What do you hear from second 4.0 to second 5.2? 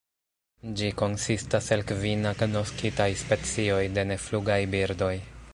neflugaj birdoj.